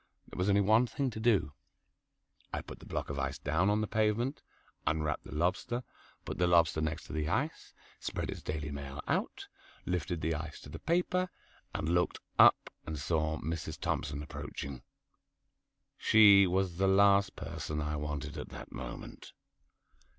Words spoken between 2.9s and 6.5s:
of ice down on the pavement, unwrapped the lobster, put the